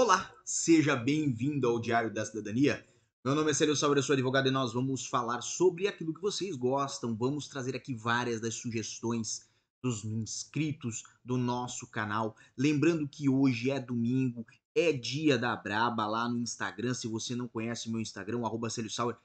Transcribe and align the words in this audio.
Olá, 0.00 0.32
seja 0.44 0.94
bem-vindo 0.94 1.66
ao 1.66 1.80
Diário 1.80 2.14
da 2.14 2.24
Cidadania. 2.24 2.86
Meu 3.24 3.34
nome 3.34 3.50
é 3.50 3.52
Célio 3.52 3.74
Sauer, 3.74 3.98
eu 3.98 4.02
sou 4.04 4.12
advogado 4.12 4.46
e 4.46 4.50
nós 4.52 4.72
vamos 4.72 5.04
falar 5.04 5.40
sobre 5.40 5.88
aquilo 5.88 6.14
que 6.14 6.20
vocês 6.20 6.54
gostam. 6.54 7.16
Vamos 7.16 7.48
trazer 7.48 7.74
aqui 7.74 7.92
várias 7.96 8.40
das 8.40 8.54
sugestões 8.54 9.48
dos 9.82 10.04
inscritos 10.04 11.02
do 11.24 11.36
nosso 11.36 11.84
canal. 11.88 12.36
Lembrando 12.56 13.08
que 13.08 13.28
hoje 13.28 13.72
é 13.72 13.80
domingo, 13.80 14.46
é 14.72 14.92
dia 14.92 15.36
da 15.36 15.56
Braba 15.56 16.06
lá 16.06 16.28
no 16.28 16.38
Instagram. 16.38 16.94
Se 16.94 17.08
você 17.08 17.34
não 17.34 17.48
conhece 17.48 17.90
meu 17.90 18.00
Instagram, 18.00 18.46
arroba 18.46 18.70
Célio 18.70 18.88
Sauer, 18.88 19.16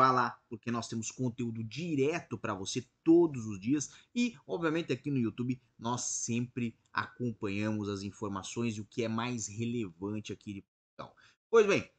Vá 0.00 0.10
lá, 0.10 0.40
porque 0.48 0.70
nós 0.70 0.88
temos 0.88 1.10
conteúdo 1.10 1.62
direto 1.62 2.38
para 2.38 2.54
você 2.54 2.88
todos 3.04 3.44
os 3.44 3.60
dias 3.60 3.90
e, 4.14 4.34
obviamente, 4.46 4.94
aqui 4.94 5.10
no 5.10 5.18
YouTube 5.18 5.60
nós 5.78 6.00
sempre 6.00 6.74
acompanhamos 6.90 7.86
as 7.86 8.00
informações 8.00 8.78
e 8.78 8.80
o 8.80 8.86
que 8.86 9.04
é 9.04 9.08
mais 9.08 9.46
relevante 9.46 10.32
aqui 10.32 10.54
de 10.54 10.62
Portugal. 10.62 11.14
Pois 11.50 11.66
bem, 11.66 11.90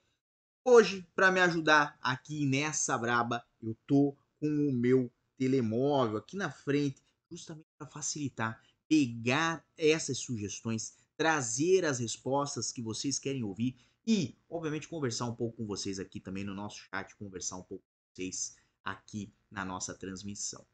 hoje, 0.65 1.07
para 1.13 1.31
me 1.31 1.41
ajudar 1.41 1.95
aqui 2.01 2.43
nessa 2.43 2.97
braba, 2.97 3.45
eu 3.61 3.77
tô 3.85 4.17
com 4.39 4.47
o 4.47 4.73
meu 4.73 5.13
telemóvel 5.37 6.17
aqui 6.17 6.35
na 6.35 6.49
frente, 6.49 7.03
justamente 7.29 7.67
para 7.77 7.85
facilitar, 7.85 8.59
pegar 8.89 9.63
essas 9.77 10.17
sugestões, 10.17 10.95
trazer 11.15 11.85
as 11.85 11.99
respostas 11.99 12.71
que 12.71 12.81
vocês 12.81 13.19
querem 13.19 13.43
ouvir 13.43 13.75
e, 14.07 14.35
obviamente, 14.49 14.87
conversar 14.87 15.25
um 15.25 15.35
pouco 15.35 15.57
com 15.57 15.67
vocês 15.67 15.99
aqui 15.99 16.19
também 16.19 16.43
no 16.43 16.55
nosso 16.55 16.79
chat, 16.79 17.15
conversar 17.15 17.57
um 17.57 17.63
pouco 17.63 17.90
vocês 18.13 18.55
aqui 18.83 19.31
na 19.49 19.63
nossa 19.65 19.93
transmissão. 19.93 20.65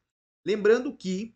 Lembrando 0.46 0.96
que 0.96 1.36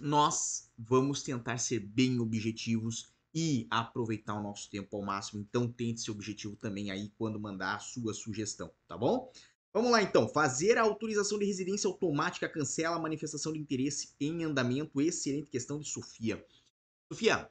nós 0.00 0.70
vamos 0.78 1.22
tentar 1.22 1.58
ser 1.58 1.80
bem 1.80 2.18
objetivos 2.18 3.12
e 3.34 3.66
aproveitar 3.70 4.34
o 4.34 4.42
nosso 4.42 4.70
tempo 4.70 4.96
ao 4.96 5.02
máximo. 5.02 5.40
Então 5.40 5.70
tente 5.70 6.00
esse 6.00 6.10
objetivo 6.10 6.56
também 6.56 6.90
aí 6.90 7.12
quando 7.18 7.38
mandar 7.38 7.76
a 7.76 7.80
sua 7.80 8.14
sugestão, 8.14 8.70
tá 8.86 8.96
bom? 8.96 9.30
Vamos 9.72 9.90
lá 9.90 10.00
então, 10.00 10.28
fazer 10.28 10.78
a 10.78 10.82
autorização 10.82 11.36
de 11.36 11.44
residência 11.44 11.88
automática 11.88 12.48
cancela 12.48 12.94
a 12.94 13.00
manifestação 13.00 13.52
de 13.52 13.58
interesse 13.58 14.14
em 14.20 14.44
andamento. 14.44 15.00
Excelente 15.00 15.50
questão 15.50 15.80
de 15.80 15.88
Sofia. 15.88 16.44
Sofia, 17.12 17.50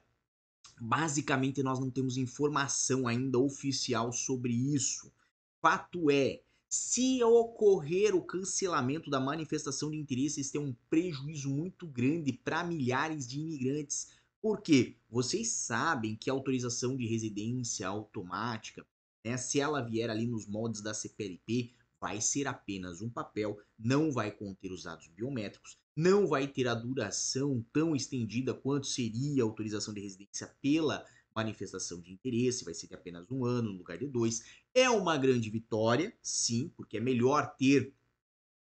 basicamente 0.80 1.62
nós 1.62 1.78
não 1.78 1.90
temos 1.90 2.16
informação 2.16 3.06
ainda 3.06 3.38
oficial 3.38 4.10
sobre 4.10 4.54
isso. 4.54 5.12
Fato 5.60 6.10
é, 6.10 6.40
se 6.74 7.22
ocorrer 7.22 8.16
o 8.16 8.22
cancelamento 8.22 9.08
da 9.08 9.20
manifestação 9.20 9.90
de 9.90 9.96
interesse, 9.96 10.40
isso 10.40 10.52
tem 10.52 10.60
um 10.60 10.74
prejuízo 10.90 11.48
muito 11.48 11.86
grande 11.86 12.32
para 12.32 12.64
milhares 12.64 13.28
de 13.28 13.38
imigrantes. 13.38 14.08
Por 14.42 14.60
quê? 14.60 14.96
Vocês 15.08 15.48
sabem 15.48 16.16
que 16.16 16.28
a 16.28 16.32
autorização 16.32 16.96
de 16.96 17.06
residência 17.06 17.86
automática, 17.86 18.84
né, 19.24 19.36
se 19.36 19.60
ela 19.60 19.80
vier 19.80 20.10
ali 20.10 20.26
nos 20.26 20.46
moldes 20.46 20.82
da 20.82 20.92
CPLP, 20.92 21.72
vai 22.00 22.20
ser 22.20 22.46
apenas 22.48 23.00
um 23.00 23.08
papel, 23.08 23.56
não 23.78 24.10
vai 24.10 24.30
conter 24.30 24.72
os 24.72 24.82
dados 24.82 25.06
biométricos, 25.06 25.78
não 25.96 26.26
vai 26.26 26.48
ter 26.48 26.66
a 26.66 26.74
duração 26.74 27.64
tão 27.72 27.94
estendida 27.94 28.52
quanto 28.52 28.86
seria 28.86 29.42
a 29.42 29.46
autorização 29.46 29.94
de 29.94 30.00
residência 30.00 30.52
pela 30.60 31.06
manifestação 31.34 32.00
de 32.00 32.12
interesse, 32.12 32.64
vai 32.64 32.74
ser 32.74 32.88
de 32.88 32.94
apenas 32.94 33.30
um 33.30 33.44
ano 33.44 33.72
no 33.72 33.78
lugar 33.78 33.98
de 33.98 34.06
dois. 34.06 34.44
É 34.74 34.90
uma 34.90 35.16
grande 35.16 35.48
vitória, 35.50 36.12
sim, 36.20 36.68
porque 36.76 36.96
é 36.96 37.00
melhor 37.00 37.54
ter 37.56 37.92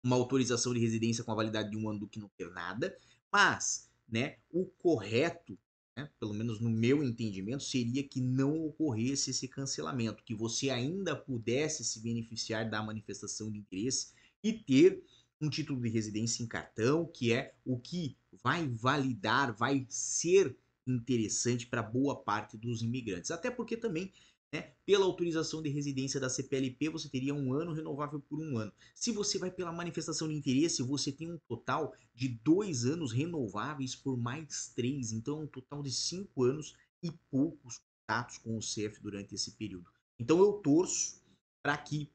uma 0.03 0.15
autorização 0.15 0.73
de 0.73 0.79
residência 0.79 1.23
com 1.23 1.31
a 1.31 1.35
validade 1.35 1.69
de 1.69 1.77
um 1.77 1.87
ano 1.89 1.99
do 1.99 2.07
que 2.07 2.19
não 2.19 2.29
ter 2.29 2.49
nada, 2.49 2.97
mas 3.31 3.89
né, 4.07 4.37
o 4.49 4.65
correto, 4.65 5.57
né, 5.95 6.09
pelo 6.19 6.33
menos 6.33 6.59
no 6.59 6.69
meu 6.69 7.03
entendimento, 7.03 7.63
seria 7.63 8.03
que 8.03 8.19
não 8.19 8.65
ocorresse 8.65 9.29
esse 9.29 9.47
cancelamento, 9.47 10.23
que 10.23 10.33
você 10.33 10.69
ainda 10.69 11.15
pudesse 11.15 11.83
se 11.83 11.99
beneficiar 12.01 12.67
da 12.67 12.81
manifestação 12.81 13.51
de 13.51 13.59
interesse 13.59 14.13
e 14.43 14.53
ter 14.53 15.03
um 15.39 15.49
título 15.49 15.79
de 15.81 15.89
residência 15.89 16.43
em 16.43 16.47
cartão, 16.47 17.05
que 17.05 17.31
é 17.31 17.53
o 17.63 17.79
que 17.79 18.17
vai 18.43 18.67
validar, 18.67 19.55
vai 19.55 19.85
ser 19.89 20.57
interessante 20.87 21.67
para 21.67 21.83
boa 21.83 22.15
parte 22.15 22.57
dos 22.57 22.81
imigrantes. 22.81 23.31
Até 23.31 23.51
porque 23.51 23.77
também, 23.77 24.11
né, 24.51 24.73
pela 24.85 25.05
autorização 25.05 25.61
de 25.61 25.69
residência 25.69 26.19
da 26.19 26.29
CPLP, 26.29 26.89
você 26.89 27.07
teria 27.07 27.33
um 27.33 27.53
ano 27.53 27.73
renovável 27.73 28.19
por 28.19 28.39
um 28.39 28.57
ano. 28.57 28.73
Se 28.95 29.11
você 29.11 29.37
vai 29.37 29.51
pela 29.51 29.71
manifestação 29.71 30.27
de 30.27 30.33
interesse, 30.33 30.81
você 30.81 31.11
tem 31.11 31.31
um 31.31 31.37
total 31.47 31.93
de 32.15 32.29
dois 32.43 32.85
anos 32.85 33.11
renováveis 33.11 33.95
por 33.95 34.17
mais 34.17 34.71
três. 34.75 35.11
Então, 35.11 35.43
um 35.43 35.47
total 35.47 35.83
de 35.83 35.91
cinco 35.91 36.43
anos 36.43 36.75
e 37.03 37.11
poucos 37.29 37.79
contatos 38.07 38.37
com 38.39 38.57
o 38.57 38.61
CEF 38.61 38.99
durante 39.01 39.35
esse 39.35 39.51
período. 39.51 39.85
Então, 40.19 40.39
eu 40.39 40.53
torço 40.53 41.21
para 41.61 41.77
que 41.77 42.09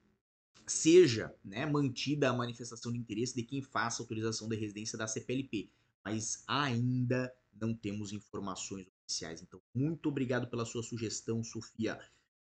seja 0.67 1.35
né, 1.45 1.65
mantida 1.67 2.31
a 2.31 2.33
manifestação 2.33 2.91
de 2.91 2.99
interesse 2.99 3.35
de 3.35 3.43
quem 3.43 3.63
faça 3.63 4.03
autorização 4.03 4.49
de 4.49 4.57
residência 4.57 4.99
da 4.99 5.07
CPLP. 5.07 5.71
Mas 6.05 6.43
ainda 6.47 7.33
não 7.61 7.75
temos 7.75 8.13
informações 8.13 8.87
oficiais. 9.05 9.43
Então, 9.43 9.61
muito 9.75 10.09
obrigado 10.09 10.49
pela 10.49 10.65
sua 10.65 10.83
sugestão, 10.83 11.43
Sofia. 11.43 11.99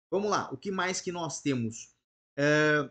Vamos 0.10 0.30
lá, 0.30 0.50
o 0.52 0.58
que 0.58 0.72
mais 0.72 1.02
que 1.02 1.12
nós 1.12 1.42
temos? 1.42 1.94
É... 2.38 2.90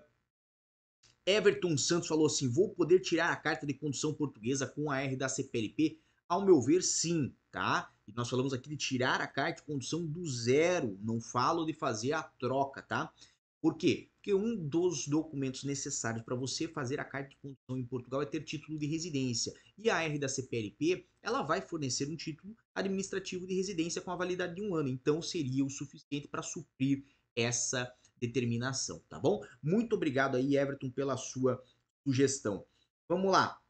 Everton 1.26 1.76
Santos 1.76 2.08
falou 2.08 2.26
assim: 2.26 2.48
vou 2.48 2.70
poder 2.70 3.00
tirar 3.00 3.30
a 3.30 3.36
carta 3.36 3.66
de 3.66 3.74
condução 3.74 4.12
portuguesa 4.12 4.66
com 4.66 4.90
a 4.90 5.00
R 5.00 5.16
da 5.16 5.28
CPLP? 5.28 5.98
Ao 6.28 6.44
meu 6.44 6.60
ver, 6.60 6.82
sim, 6.82 7.34
tá? 7.50 7.90
E 8.06 8.12
nós 8.12 8.28
falamos 8.28 8.52
aqui 8.52 8.68
de 8.68 8.76
tirar 8.76 9.20
a 9.20 9.26
carta 9.26 9.60
de 9.60 9.66
condução 9.66 10.04
do 10.04 10.26
zero, 10.26 10.98
não 11.02 11.20
falo 11.20 11.64
de 11.64 11.72
fazer 11.72 12.12
a 12.12 12.22
troca, 12.22 12.82
tá? 12.82 13.12
Por 13.60 13.76
quê? 13.76 14.10
Porque 14.16 14.34
um 14.34 14.56
dos 14.56 15.06
documentos 15.06 15.64
necessários 15.64 16.22
para 16.22 16.34
você 16.34 16.68
fazer 16.68 17.00
a 17.00 17.04
carta 17.04 17.30
de 17.30 17.36
condução 17.36 17.78
em 17.78 17.86
Portugal 17.86 18.20
é 18.20 18.26
ter 18.26 18.42
título 18.42 18.78
de 18.78 18.86
residência. 18.86 19.54
E 19.78 19.88
a 19.88 20.02
R 20.02 20.18
da 20.18 20.28
CPLP, 20.28 21.06
ela 21.22 21.42
vai 21.42 21.62
fornecer 21.62 22.08
um 22.10 22.16
título 22.16 22.54
administrativo 22.74 23.46
de 23.46 23.54
residência 23.54 24.02
com 24.02 24.10
a 24.10 24.16
validade 24.16 24.54
de 24.54 24.62
um 24.62 24.74
ano. 24.74 24.88
Então 24.88 25.22
seria 25.22 25.64
o 25.64 25.70
suficiente 25.70 26.28
para 26.28 26.42
suprir 26.42 27.04
essa 27.36 27.92
determinação, 28.18 29.02
tá 29.08 29.18
bom? 29.18 29.40
Muito 29.62 29.94
obrigado 29.94 30.36
aí, 30.36 30.56
Everton, 30.56 30.90
pela 30.90 31.16
sua 31.16 31.62
sugestão. 32.02 32.64
Vamos 33.08 33.30
lá. 33.30 33.60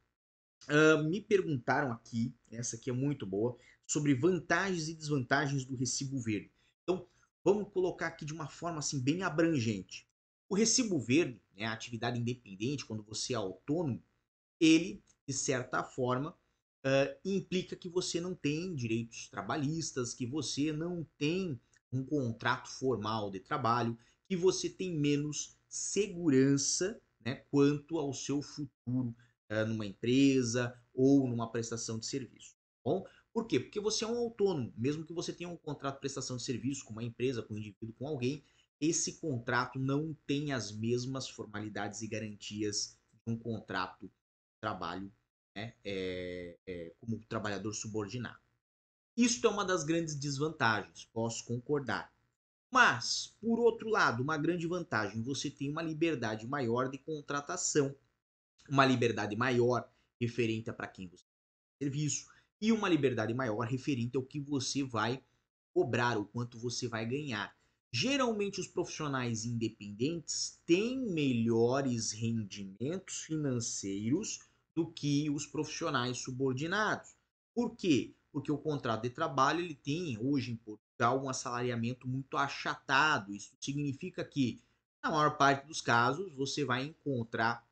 Uh, 0.68 1.02
me 1.04 1.20
perguntaram 1.20 1.92
aqui, 1.92 2.34
essa 2.50 2.76
aqui 2.76 2.88
é 2.88 2.92
muito 2.92 3.26
boa, 3.26 3.56
sobre 3.86 4.14
vantagens 4.14 4.88
e 4.88 4.94
desvantagens 4.94 5.64
do 5.64 5.76
recibo 5.76 6.18
verde. 6.20 6.50
Então, 6.82 7.06
Vamos 7.44 7.70
colocar 7.74 8.06
aqui 8.06 8.24
de 8.24 8.32
uma 8.32 8.48
forma 8.48 8.78
assim 8.78 8.98
bem 8.98 9.22
abrangente. 9.22 10.08
O 10.48 10.54
recibo 10.54 10.98
verde, 10.98 11.42
né, 11.54 11.66
a 11.66 11.74
atividade 11.74 12.18
independente, 12.18 12.86
quando 12.86 13.02
você 13.02 13.34
é 13.34 13.36
autônomo, 13.36 14.02
ele, 14.58 15.02
de 15.28 15.34
certa 15.34 15.84
forma, 15.84 16.34
uh, 16.84 17.18
implica 17.24 17.74
que 17.74 17.88
você 17.88 18.20
não 18.20 18.34
tem 18.34 18.74
direitos 18.74 19.28
trabalhistas, 19.28 20.14
que 20.14 20.26
você 20.26 20.72
não 20.72 21.06
tem 21.18 21.58
um 21.92 22.04
contrato 22.04 22.68
formal 22.68 23.30
de 23.30 23.40
trabalho, 23.40 23.96
que 24.28 24.36
você 24.36 24.68
tem 24.68 24.94
menos 24.94 25.56
segurança 25.68 27.00
né, 27.24 27.36
quanto 27.50 27.98
ao 27.98 28.12
seu 28.12 28.42
futuro 28.42 29.14
uh, 29.50 29.66
numa 29.66 29.86
empresa 29.86 30.78
ou 30.92 31.26
numa 31.26 31.50
prestação 31.50 31.98
de 31.98 32.06
serviço. 32.06 32.54
Tá 32.54 32.90
bom, 32.90 33.06
por 33.32 33.46
quê? 33.46 33.58
Porque 33.58 33.80
você 33.80 34.04
é 34.04 34.08
um 34.08 34.18
autônomo, 34.18 34.72
mesmo 34.76 35.04
que 35.04 35.12
você 35.12 35.32
tenha 35.32 35.48
um 35.48 35.56
contrato 35.56 35.94
de 35.94 36.00
prestação 36.00 36.36
de 36.36 36.42
serviço 36.42 36.84
com 36.84 36.92
uma 36.92 37.02
empresa, 37.02 37.42
com 37.42 37.54
um 37.54 37.58
indivíduo, 37.58 37.94
com 37.98 38.06
alguém, 38.06 38.44
esse 38.80 39.14
contrato 39.14 39.78
não 39.78 40.14
tem 40.26 40.52
as 40.52 40.70
mesmas 40.70 41.28
formalidades 41.28 42.02
e 42.02 42.06
garantias 42.06 42.96
de 43.26 43.32
um 43.32 43.36
contrato 43.36 44.06
de 44.06 44.12
trabalho 44.60 45.10
né, 45.54 45.74
é, 45.84 46.56
é, 46.66 46.92
como 47.00 47.18
trabalhador 47.28 47.72
subordinado. 47.72 48.38
Isto 49.16 49.46
é 49.46 49.50
uma 49.50 49.64
das 49.64 49.84
grandes 49.84 50.16
desvantagens, 50.16 51.08
posso 51.12 51.44
concordar. 51.44 52.12
Mas, 52.70 53.36
por 53.40 53.60
outro 53.60 53.88
lado, 53.88 54.22
uma 54.22 54.36
grande 54.36 54.66
vantagem, 54.66 55.22
você 55.22 55.48
tem 55.48 55.70
uma 55.70 55.82
liberdade 55.82 56.46
maior 56.46 56.90
de 56.90 56.98
contratação, 56.98 57.94
uma 58.68 58.84
liberdade 58.84 59.36
maior 59.36 59.88
referente 60.20 60.70
a 60.70 60.72
para 60.72 60.88
quem 60.88 61.06
você 61.06 61.24
serviço, 61.78 62.26
e 62.60 62.72
uma 62.72 62.88
liberdade 62.88 63.34
maior 63.34 63.66
referente 63.66 64.16
ao 64.16 64.22
que 64.22 64.40
você 64.40 64.82
vai 64.82 65.22
cobrar, 65.72 66.16
o 66.18 66.24
quanto 66.24 66.58
você 66.58 66.88
vai 66.88 67.04
ganhar. 67.04 67.54
Geralmente 67.92 68.60
os 68.60 68.66
profissionais 68.66 69.44
independentes 69.44 70.60
têm 70.66 70.98
melhores 70.98 72.10
rendimentos 72.10 73.22
financeiros 73.22 74.40
do 74.74 74.86
que 74.86 75.30
os 75.30 75.46
profissionais 75.46 76.18
subordinados. 76.18 77.14
Por 77.54 77.76
quê? 77.76 78.14
Porque 78.32 78.50
o 78.50 78.58
contrato 78.58 79.02
de 79.02 79.10
trabalho 79.10 79.60
ele 79.60 79.74
tem 79.74 80.18
hoje 80.18 80.50
em 80.50 80.56
Portugal 80.56 81.22
um 81.22 81.28
assalariamento 81.28 82.08
muito 82.08 82.36
achatado. 82.36 83.34
Isso 83.34 83.54
significa 83.60 84.24
que 84.24 84.60
na 85.02 85.10
maior 85.10 85.36
parte 85.36 85.66
dos 85.66 85.80
casos 85.80 86.34
você 86.34 86.64
vai 86.64 86.84
encontrar 86.84 87.64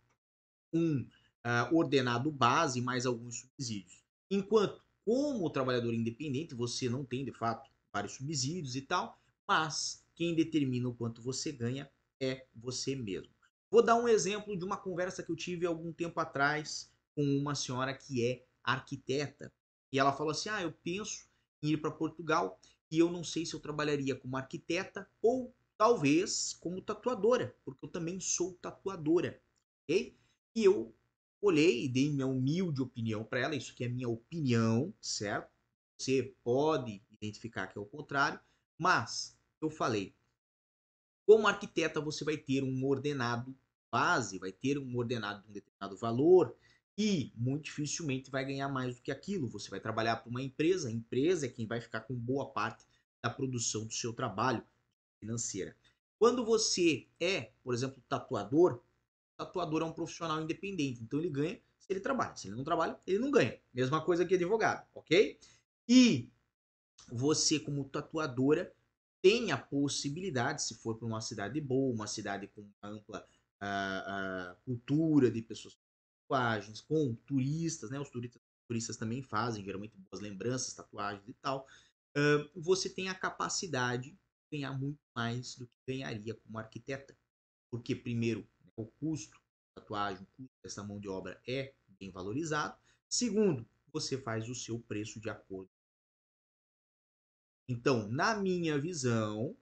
um 0.72 1.00
uh, 1.00 1.74
ordenado 1.76 2.30
base 2.30 2.80
mais 2.80 3.06
alguns 3.06 3.40
subsídios. 3.40 4.02
Enquanto, 4.30 4.80
como 5.04 5.50
trabalhador 5.50 5.92
independente, 5.92 6.54
você 6.54 6.88
não 6.88 7.04
tem, 7.04 7.24
de 7.24 7.32
fato, 7.32 7.68
vários 7.92 8.14
subsídios 8.14 8.76
e 8.76 8.82
tal, 8.82 9.18
mas 9.46 10.04
quem 10.14 10.34
determina 10.34 10.88
o 10.88 10.94
quanto 10.94 11.20
você 11.20 11.50
ganha 11.50 11.90
é 12.20 12.46
você 12.54 12.94
mesmo. 12.94 13.32
Vou 13.70 13.82
dar 13.82 13.96
um 13.96 14.06
exemplo 14.06 14.56
de 14.56 14.64
uma 14.64 14.76
conversa 14.76 15.22
que 15.22 15.32
eu 15.32 15.36
tive 15.36 15.66
algum 15.66 15.92
tempo 15.92 16.20
atrás 16.20 16.91
com 17.14 17.22
uma 17.22 17.54
senhora 17.54 17.94
que 17.94 18.26
é 18.26 18.44
arquiteta. 18.62 19.52
E 19.92 19.98
ela 19.98 20.12
falou 20.12 20.32
assim: 20.32 20.48
Ah, 20.48 20.62
eu 20.62 20.72
penso 20.72 21.26
em 21.62 21.70
ir 21.70 21.76
para 21.78 21.90
Portugal 21.90 22.58
e 22.90 22.98
eu 22.98 23.10
não 23.10 23.24
sei 23.24 23.46
se 23.46 23.54
eu 23.54 23.60
trabalharia 23.60 24.14
como 24.14 24.36
arquiteta 24.36 25.08
ou 25.20 25.54
talvez 25.76 26.52
como 26.60 26.80
tatuadora, 26.80 27.56
porque 27.64 27.84
eu 27.84 27.88
também 27.88 28.20
sou 28.20 28.54
tatuadora, 28.54 29.40
ok? 29.82 30.16
E 30.54 30.64
eu 30.64 30.94
olhei 31.40 31.84
e 31.84 31.88
dei 31.88 32.10
minha 32.10 32.26
humilde 32.26 32.80
opinião 32.80 33.24
para 33.24 33.40
ela, 33.40 33.56
isso 33.56 33.72
aqui 33.72 33.84
é 33.84 33.88
minha 33.88 34.08
opinião, 34.08 34.94
certo? 35.00 35.50
Você 35.98 36.34
pode 36.44 37.02
identificar 37.10 37.66
que 37.66 37.78
é 37.78 37.80
o 37.80 37.86
contrário, 37.86 38.38
mas 38.78 39.36
eu 39.60 39.70
falei, 39.70 40.14
como 41.26 41.48
arquiteta 41.48 42.00
você 42.00 42.24
vai 42.24 42.36
ter 42.36 42.62
um 42.62 42.84
ordenado 42.84 43.56
base, 43.90 44.38
vai 44.38 44.52
ter 44.52 44.78
um 44.78 44.96
ordenado 44.96 45.42
de 45.42 45.48
um 45.48 45.52
determinado 45.52 45.96
valor 45.96 46.54
e 46.96 47.32
muito 47.36 47.64
dificilmente 47.64 48.30
vai 48.30 48.44
ganhar 48.44 48.68
mais 48.68 48.96
do 48.96 49.02
que 49.02 49.10
aquilo. 49.10 49.48
Você 49.48 49.70
vai 49.70 49.80
trabalhar 49.80 50.16
para 50.16 50.30
uma 50.30 50.42
empresa, 50.42 50.88
a 50.88 50.92
empresa 50.92 51.46
é 51.46 51.48
quem 51.48 51.66
vai 51.66 51.80
ficar 51.80 52.00
com 52.02 52.14
boa 52.14 52.50
parte 52.50 52.84
da 53.22 53.30
produção 53.30 53.86
do 53.86 53.92
seu 53.92 54.12
trabalho 54.12 54.62
financeira. 55.18 55.76
Quando 56.18 56.44
você 56.44 57.06
é, 57.18 57.52
por 57.62 57.74
exemplo, 57.74 58.02
tatuador, 58.08 58.82
tatuador 59.36 59.82
é 59.82 59.84
um 59.84 59.92
profissional 59.92 60.40
independente, 60.40 61.02
então 61.02 61.18
ele 61.18 61.30
ganha 61.30 61.60
se 61.78 61.92
ele 61.92 62.00
trabalha. 62.00 62.36
Se 62.36 62.48
ele 62.48 62.56
não 62.56 62.64
trabalha, 62.64 62.98
ele 63.06 63.18
não 63.18 63.30
ganha. 63.30 63.58
Mesma 63.72 64.04
coisa 64.04 64.24
que 64.24 64.34
advogado, 64.34 64.86
ok? 64.94 65.38
E 65.88 66.30
você, 67.10 67.58
como 67.58 67.84
tatuadora, 67.84 68.72
tem 69.20 69.52
a 69.52 69.58
possibilidade, 69.58 70.62
se 70.62 70.74
for 70.74 70.96
para 70.96 71.06
uma 71.06 71.20
cidade 71.20 71.60
boa, 71.60 71.94
uma 71.94 72.06
cidade 72.06 72.48
com 72.48 72.68
ampla 72.82 73.26
uh, 73.60 74.52
uh, 74.52 74.56
cultura 74.64 75.30
de 75.30 75.42
pessoas 75.42 75.74
tatuagens, 76.32 76.80
com 76.80 77.14
turistas, 77.26 77.90
né? 77.90 78.00
Os 78.00 78.08
turistas, 78.08 78.40
turistas 78.66 78.96
também 78.96 79.22
fazem 79.22 79.62
geralmente 79.62 79.96
boas 79.96 80.22
lembranças, 80.22 80.72
tatuagens 80.72 81.28
e 81.28 81.34
tal. 81.34 81.66
Uh, 82.16 82.60
você 82.60 82.88
tem 82.88 83.08
a 83.08 83.14
capacidade 83.14 84.10
de 84.10 84.18
ganhar 84.50 84.72
muito 84.72 84.98
mais 85.14 85.54
do 85.56 85.66
que 85.66 85.72
ganharia 85.86 86.34
como 86.34 86.58
arquiteta. 86.58 87.16
Porque, 87.70 87.94
primeiro, 87.94 88.46
o 88.76 88.86
custo 88.86 89.38
da 89.76 89.82
tatuagem, 89.82 90.22
o 90.22 90.26
custo 90.36 90.56
dessa 90.62 90.82
mão 90.82 90.98
de 90.98 91.08
obra 91.08 91.40
é 91.46 91.74
bem 92.00 92.10
valorizado. 92.10 92.78
Segundo, 93.08 93.68
você 93.92 94.16
faz 94.16 94.48
o 94.48 94.54
seu 94.54 94.78
preço 94.80 95.20
de 95.20 95.28
acordo. 95.28 95.70
Então, 97.68 98.08
na 98.08 98.36
minha 98.36 98.78
visão, 98.78 99.56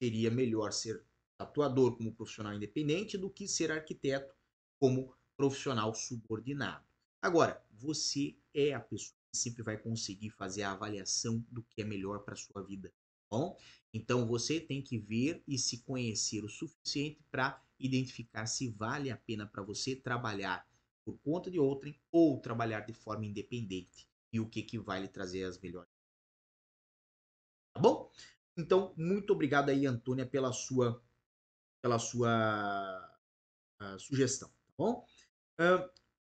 seria 0.00 0.30
melhor 0.30 0.72
ser 0.72 1.04
tatuador 1.38 1.96
como 1.96 2.14
profissional 2.14 2.54
independente 2.54 3.16
do 3.18 3.30
que 3.30 3.48
ser 3.48 3.72
arquiteto 3.72 4.34
como 4.78 5.14
profissional 5.36 5.94
subordinado. 5.94 6.84
Agora, 7.20 7.62
você 7.72 8.36
é 8.52 8.74
a 8.74 8.80
pessoa 8.80 9.16
que 9.30 9.38
sempre 9.38 9.62
vai 9.62 9.76
conseguir 9.76 10.30
fazer 10.30 10.62
a 10.62 10.72
avaliação 10.72 11.44
do 11.50 11.62
que 11.62 11.82
é 11.82 11.84
melhor 11.84 12.20
para 12.20 12.36
sua 12.36 12.62
vida. 12.62 12.88
Tá 12.88 13.38
bom, 13.38 13.58
então 13.92 14.26
você 14.26 14.60
tem 14.60 14.82
que 14.82 14.98
ver 14.98 15.42
e 15.48 15.58
se 15.58 15.78
conhecer 15.78 16.44
o 16.44 16.48
suficiente 16.48 17.24
para 17.30 17.60
identificar 17.78 18.46
se 18.46 18.68
vale 18.68 19.10
a 19.10 19.16
pena 19.16 19.46
para 19.46 19.62
você 19.62 19.96
trabalhar 19.96 20.66
por 21.04 21.18
conta 21.18 21.50
de 21.50 21.58
outrem 21.58 21.98
ou 22.10 22.40
trabalhar 22.40 22.80
de 22.80 22.92
forma 22.92 23.26
independente 23.26 24.08
e 24.32 24.40
o 24.40 24.48
que, 24.48 24.62
que 24.62 24.78
vai 24.78 25.00
lhe 25.00 25.08
trazer 25.08 25.44
as 25.44 25.58
melhores. 25.60 25.90
Tá 27.72 27.80
bom? 27.80 28.10
Então, 28.56 28.94
muito 28.96 29.32
obrigado 29.32 29.68
aí, 29.68 29.86
Antônia, 29.86 30.24
pela 30.24 30.52
sua, 30.52 31.02
pela 31.82 31.98
sua 31.98 33.18
uh, 33.82 33.98
sugestão, 33.98 34.48
tá 34.48 34.74
bom? 34.78 35.04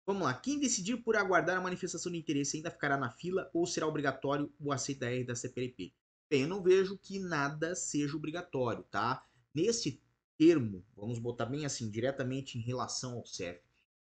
Vamos 0.06 0.22
lá. 0.22 0.34
Quem 0.34 0.60
decidir 0.60 0.98
por 0.98 1.16
aguardar 1.16 1.56
a 1.56 1.60
manifestação 1.60 2.12
de 2.12 2.18
interesse 2.18 2.56
ainda 2.56 2.70
ficará 2.70 2.96
na 2.96 3.10
fila 3.10 3.50
ou 3.52 3.66
será 3.66 3.86
obrigatório 3.86 4.52
o 4.60 4.72
aceito 4.72 5.00
da 5.00 5.10
R 5.10 5.24
da 5.24 5.34
CPLP? 5.34 5.92
Bem, 6.30 6.42
eu 6.42 6.48
não 6.48 6.62
vejo 6.62 6.98
que 6.98 7.18
nada 7.18 7.74
seja 7.74 8.16
obrigatório, 8.16 8.84
tá? 8.84 9.24
Nesse 9.54 10.00
termo, 10.38 10.84
vamos 10.94 11.18
botar 11.18 11.46
bem 11.46 11.64
assim, 11.64 11.90
diretamente 11.90 12.58
em 12.58 12.60
relação 12.60 13.14
ao 13.14 13.26
CEF, 13.26 13.60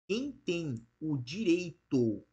quem 0.07 0.33
tem 0.33 0.87
o 1.01 1.17
direito 1.17 2.25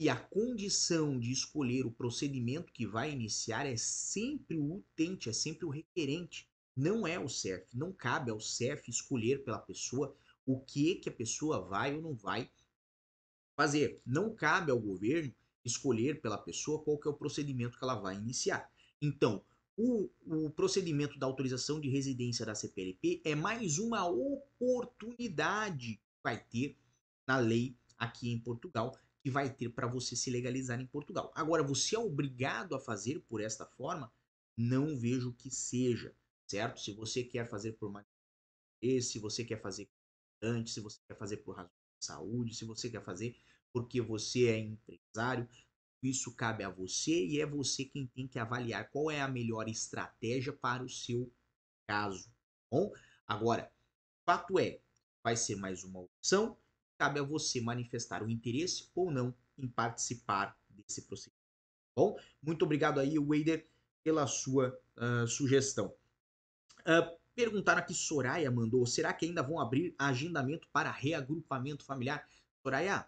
e 0.00 0.08
a 0.08 0.16
condição 0.16 1.18
de 1.18 1.32
escolher 1.32 1.86
o 1.86 1.90
procedimento 1.90 2.72
que 2.72 2.86
vai 2.86 3.10
iniciar 3.10 3.66
é 3.66 3.76
sempre 3.76 4.56
o 4.56 4.76
utente, 4.76 5.28
é 5.28 5.32
sempre 5.32 5.66
o 5.66 5.70
requerente, 5.70 6.48
não 6.76 7.06
é 7.06 7.18
o 7.18 7.28
CEF. 7.28 7.66
Não 7.76 7.92
cabe 7.92 8.30
ao 8.30 8.38
CEF 8.38 8.88
escolher 8.88 9.42
pela 9.44 9.58
pessoa 9.58 10.14
o 10.48 10.58
que 10.58 10.94
que 10.94 11.10
a 11.10 11.12
pessoa 11.12 11.60
vai 11.60 11.94
ou 11.94 12.00
não 12.00 12.14
vai 12.14 12.50
fazer. 13.54 14.00
Não 14.06 14.34
cabe 14.34 14.70
ao 14.70 14.80
governo 14.80 15.34
escolher 15.62 16.22
pela 16.22 16.38
pessoa 16.38 16.82
qual 16.82 16.98
que 16.98 17.06
é 17.06 17.10
o 17.10 17.14
procedimento 17.14 17.78
que 17.78 17.84
ela 17.84 17.96
vai 17.96 18.16
iniciar. 18.16 18.72
Então, 19.02 19.44
o, 19.76 20.08
o 20.24 20.50
procedimento 20.50 21.18
da 21.18 21.26
autorização 21.26 21.78
de 21.78 21.90
residência 21.90 22.46
da 22.46 22.54
CPLP 22.54 23.20
é 23.26 23.34
mais 23.34 23.78
uma 23.78 24.06
oportunidade 24.06 25.96
que 25.96 26.22
vai 26.24 26.42
ter 26.42 26.78
na 27.26 27.36
lei 27.36 27.76
aqui 27.98 28.30
em 28.30 28.40
Portugal, 28.40 28.98
que 29.22 29.30
vai 29.30 29.52
ter 29.52 29.68
para 29.68 29.86
você 29.86 30.16
se 30.16 30.30
legalizar 30.30 30.80
em 30.80 30.86
Portugal. 30.86 31.30
Agora, 31.34 31.62
você 31.62 31.94
é 31.94 31.98
obrigado 31.98 32.74
a 32.74 32.80
fazer 32.80 33.20
por 33.28 33.42
esta 33.42 33.66
forma? 33.66 34.10
Não 34.56 34.96
vejo 34.96 35.34
que 35.34 35.50
seja, 35.50 36.14
certo? 36.46 36.80
Se 36.80 36.92
você 36.94 37.22
quer 37.22 37.46
fazer 37.46 37.72
por 37.72 37.92
se 39.02 39.18
você 39.18 39.44
quer 39.44 39.60
fazer 39.60 39.90
antes, 40.42 40.74
se 40.74 40.80
você 40.80 40.98
quer 41.06 41.16
fazer 41.16 41.38
por 41.38 41.56
razão 41.56 41.72
de 41.98 42.06
saúde, 42.06 42.54
se 42.54 42.64
você 42.64 42.90
quer 42.90 43.04
fazer 43.04 43.36
porque 43.72 44.00
você 44.00 44.48
é 44.48 44.58
empresário, 44.58 45.48
isso 46.02 46.34
cabe 46.34 46.64
a 46.64 46.70
você 46.70 47.26
e 47.26 47.40
é 47.40 47.46
você 47.46 47.84
quem 47.84 48.06
tem 48.06 48.26
que 48.26 48.38
avaliar 48.38 48.90
qual 48.90 49.10
é 49.10 49.20
a 49.20 49.28
melhor 49.28 49.68
estratégia 49.68 50.52
para 50.52 50.82
o 50.82 50.88
seu 50.88 51.32
caso. 51.86 52.24
Tá 52.24 52.32
bom, 52.70 52.92
agora, 53.26 53.72
fato 54.24 54.58
é, 54.58 54.80
vai 55.22 55.36
ser 55.36 55.56
mais 55.56 55.84
uma 55.84 56.00
opção. 56.00 56.56
Cabe 56.98 57.20
a 57.20 57.22
você 57.22 57.60
manifestar 57.60 58.22
o 58.22 58.30
interesse 58.30 58.90
ou 58.94 59.10
não 59.10 59.34
em 59.56 59.68
participar 59.68 60.58
desse 60.68 61.02
procedimento. 61.06 61.38
Tá 61.94 62.02
bom, 62.02 62.16
muito 62.42 62.64
obrigado 62.64 63.00
aí, 63.00 63.18
Wader, 63.18 63.68
pela 64.04 64.26
sua 64.26 64.78
uh, 64.96 65.26
sugestão. 65.26 65.94
Uh, 66.80 67.17
perguntaram 67.38 67.78
aqui, 67.78 67.94
Soraya 67.94 68.50
mandou, 68.50 68.84
será 68.84 69.12
que 69.12 69.24
ainda 69.24 69.44
vão 69.44 69.60
abrir 69.60 69.94
agendamento 69.96 70.66
para 70.72 70.90
reagrupamento 70.90 71.84
familiar? 71.84 72.28
Soraya, 72.64 73.06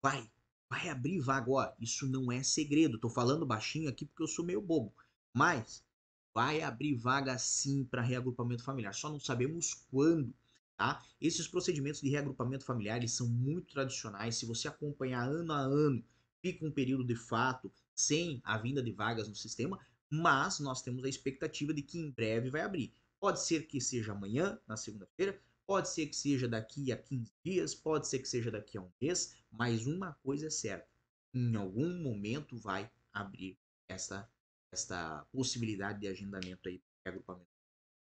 vai, 0.00 0.30
vai 0.70 0.88
abrir 0.88 1.18
vaga. 1.18 1.50
Ó, 1.50 1.72
isso 1.80 2.06
não 2.06 2.30
é 2.30 2.44
segredo. 2.44 2.96
Tô 2.96 3.10
falando 3.10 3.44
baixinho 3.44 3.88
aqui 3.88 4.06
porque 4.06 4.22
eu 4.22 4.28
sou 4.28 4.44
meio 4.44 4.62
bobo. 4.62 4.94
Mas 5.34 5.84
vai 6.32 6.62
abrir 6.62 6.94
vaga 6.94 7.36
sim 7.38 7.82
para 7.82 8.02
reagrupamento 8.02 8.62
familiar. 8.62 8.94
Só 8.94 9.10
não 9.10 9.18
sabemos 9.18 9.74
quando. 9.90 10.32
Tá? 10.76 11.02
Esses 11.20 11.48
procedimentos 11.48 12.00
de 12.00 12.08
reagrupamento 12.08 12.64
familiar 12.64 12.98
eles 12.98 13.10
são 13.10 13.26
muito 13.26 13.72
tradicionais. 13.72 14.36
Se 14.36 14.46
você 14.46 14.68
acompanhar 14.68 15.28
ano 15.28 15.52
a 15.52 15.58
ano, 15.58 16.04
fica 16.40 16.64
um 16.64 16.70
período 16.70 17.04
de 17.04 17.16
fato 17.16 17.68
sem 17.96 18.40
a 18.44 18.56
vinda 18.58 18.80
de 18.80 18.92
vagas 18.92 19.28
no 19.28 19.34
sistema, 19.34 19.76
mas 20.08 20.60
nós 20.60 20.82
temos 20.82 21.02
a 21.04 21.08
expectativa 21.08 21.74
de 21.74 21.82
que 21.82 21.98
em 21.98 22.12
breve 22.12 22.48
vai 22.48 22.60
abrir. 22.60 22.94
Pode 23.22 23.40
ser 23.40 23.68
que 23.68 23.80
seja 23.80 24.10
amanhã, 24.12 24.58
na 24.66 24.76
segunda-feira, 24.76 25.40
Pode 25.66 25.88
ser 25.88 26.06
que 26.06 26.16
seja 26.16 26.48
daqui 26.48 26.92
a 26.92 26.96
15 26.96 27.32
dias, 27.44 27.74
pode 27.74 28.08
ser 28.08 28.18
que 28.18 28.28
seja 28.28 28.50
daqui 28.50 28.76
a 28.76 28.82
um 28.82 28.90
mês, 29.00 29.36
mas 29.50 29.86
uma 29.86 30.12
coisa 30.22 30.48
é 30.48 30.50
certa: 30.50 30.88
em 31.32 31.54
algum 31.56 32.02
momento 32.02 32.58
vai 32.58 32.90
abrir 33.12 33.58
essa, 33.88 34.28
essa 34.72 35.26
possibilidade 35.32 36.00
de 36.00 36.08
agendamento 36.08 36.68
aí 36.68 36.78
de 36.78 37.08
agrupamento. 37.08 37.48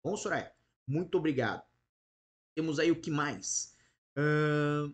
Bom, 0.03 0.17
Soraya, 0.17 0.53
muito 0.85 1.17
obrigado. 1.17 1.63
Temos 2.53 2.77
aí 2.77 2.91
o 2.91 3.01
que 3.01 3.09
mais? 3.09 3.75
Uh, 4.17 4.93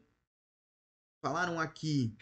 falaram 1.21 1.59
aqui. 1.59 2.15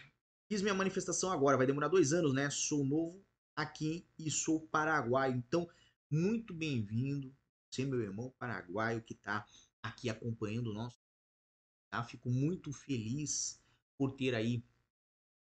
Fiz 0.48 0.62
minha 0.62 0.74
manifestação 0.74 1.30
agora, 1.30 1.56
vai 1.56 1.66
demorar 1.66 1.88
dois 1.88 2.12
anos, 2.12 2.34
né? 2.34 2.50
Sou 2.50 2.84
novo 2.84 3.24
aqui 3.54 4.04
e 4.18 4.30
sou 4.30 4.66
paraguaio. 4.66 5.36
Então, 5.36 5.68
muito 6.10 6.52
bem-vindo. 6.52 7.32
Você, 7.70 7.84
meu 7.84 8.00
irmão 8.00 8.34
paraguaio, 8.38 9.02
que 9.02 9.14
está 9.14 9.46
aqui 9.82 10.10
acompanhando 10.10 10.70
o 10.70 10.74
nosso. 10.74 10.98
Tá? 11.90 12.02
Fico 12.02 12.28
muito 12.28 12.72
feliz 12.72 13.60
por 13.96 14.12
ter 14.12 14.34
aí 14.34 14.64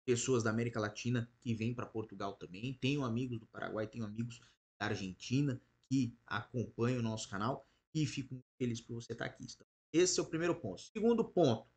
pessoas 0.04 0.42
da 0.42 0.50
América 0.50 0.80
Latina 0.80 1.30
que 1.40 1.54
vêm 1.54 1.74
para 1.74 1.86
Portugal 1.86 2.34
também. 2.34 2.74
Tenho 2.74 3.04
amigos 3.04 3.38
do 3.38 3.46
Paraguai, 3.46 3.86
tenho 3.86 4.04
amigos 4.04 4.40
da 4.78 4.86
Argentina 4.86 5.60
que 5.88 6.16
acompanham 6.26 7.00
o 7.00 7.02
nosso 7.02 7.28
canal 7.28 7.66
e 7.94 8.06
fico 8.06 8.34
muito 8.34 8.48
feliz 8.56 8.80
por 8.80 8.94
você 8.94 9.12
estar 9.12 9.26
aqui. 9.26 9.44
Então, 9.44 9.66
esse 9.92 10.18
é 10.18 10.22
o 10.22 10.26
primeiro 10.26 10.54
ponto. 10.54 10.80
Segundo 10.80 11.24
ponto, 11.24 11.68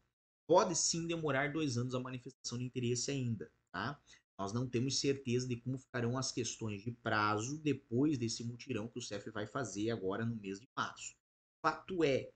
pode 0.48 0.76
sim 0.76 1.06
demorar 1.08 1.52
dois 1.52 1.78
anos 1.78 1.94
a 1.94 2.00
manifestação 2.00 2.58
de 2.58 2.64
interesse 2.64 3.12
ainda, 3.12 3.52
tá? 3.72 4.00
Nós 4.38 4.52
não 4.52 4.68
temos 4.68 5.00
certeza 5.00 5.48
de 5.48 5.56
como 5.56 5.78
ficarão 5.78 6.18
as 6.18 6.32
questões 6.32 6.84
de 6.84 6.92
prazo 6.92 7.58
depois 7.60 8.18
desse 8.18 8.44
mutirão 8.44 8.88
que 8.88 9.00
o 9.00 9.02
CEF 9.02 9.30
vai 9.32 9.48
fazer 9.48 9.92
agora 9.92 10.26
no 10.26 10.36
mês 10.36 10.60
de 10.60 10.68
março. 10.76 11.16
Fato 11.62 12.04
é, 12.04 12.30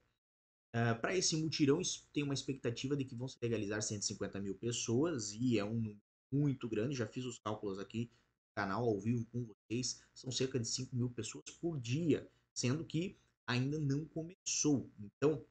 uh, 0.73 0.99
para 1.01 1.15
esse 1.15 1.35
mutirão 1.35 1.81
tem 2.13 2.23
uma 2.23 2.33
expectativa 2.33 2.95
de 2.95 3.03
que 3.03 3.15
vão 3.15 3.27
se 3.27 3.37
legalizar 3.41 3.81
150 3.81 4.39
mil 4.39 4.55
pessoas 4.55 5.33
e 5.33 5.59
é 5.59 5.65
um 5.65 5.73
número 5.73 6.01
muito 6.31 6.69
grande. 6.69 6.95
Já 6.95 7.05
fiz 7.05 7.25
os 7.25 7.37
cálculos 7.39 7.79
aqui 7.79 8.09
no 8.09 8.55
canal 8.55 8.85
ao 8.85 8.99
vivo 8.99 9.25
com 9.31 9.43
vocês, 9.43 10.01
são 10.13 10.31
cerca 10.31 10.59
de 10.59 10.67
5 10.67 10.95
mil 10.95 11.09
pessoas 11.09 11.45
por 11.61 11.79
dia, 11.79 12.29
sendo 12.53 12.85
que 12.85 13.17
ainda 13.45 13.77
não 13.77 14.05
começou. 14.05 14.89
Então, 14.99 15.43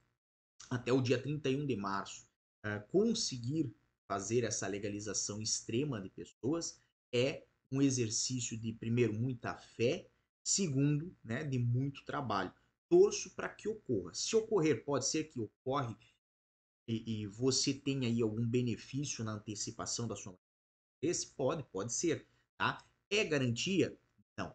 até 0.70 0.92
o 0.92 1.02
dia 1.02 1.20
31 1.20 1.66
de 1.66 1.76
março, 1.76 2.26
uh, 2.64 2.86
conseguir 2.90 3.70
fazer 4.08 4.42
essa 4.42 4.66
legalização 4.66 5.40
extrema 5.40 6.00
de 6.00 6.08
pessoas 6.08 6.80
é 7.12 7.44
um 7.70 7.82
exercício 7.82 8.58
de, 8.58 8.72
primeiro, 8.72 9.12
muita 9.12 9.54
fé, 9.54 10.08
segundo, 10.42 11.14
né, 11.22 11.44
de 11.44 11.58
muito 11.58 12.02
trabalho. 12.06 12.52
Torço 12.88 13.34
para 13.36 13.50
que 13.50 13.68
ocorra. 13.68 14.14
Se 14.14 14.34
ocorrer, 14.34 14.82
pode 14.82 15.06
ser 15.06 15.24
que 15.24 15.38
ocorre 15.38 15.94
e, 16.88 17.20
e, 17.20 17.26
você 17.26 17.74
tenha 17.74 18.08
aí 18.08 18.22
algum 18.22 18.46
benefício 18.48 19.22
na 19.22 19.32
antecipação 19.34 20.08
da 20.08 20.16
sua 20.16 20.38
esse 21.00 21.28
pode, 21.28 21.62
pode 21.64 21.92
ser, 21.92 22.26
tá? 22.56 22.84
É 23.08 23.22
garantia? 23.24 23.96
Não. 24.36 24.52